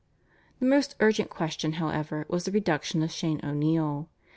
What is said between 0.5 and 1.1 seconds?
The most